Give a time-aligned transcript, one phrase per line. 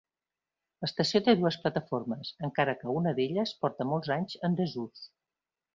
[0.85, 5.11] L'estació té dues plataformes, encara que una d'elles porta molts anys en desús.